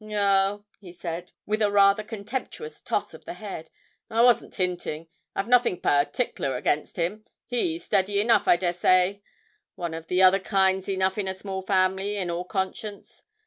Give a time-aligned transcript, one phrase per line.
[0.03, 3.69] 'Oh,' he said, with a rather contemptuous toss of the head,
[4.09, 5.09] 'I wasn't hinting.
[5.35, 9.21] I've nothing partickler against him he's steady enough, I dessay.
[9.75, 13.25] One of the other kind's enough in a small family, in all conscience!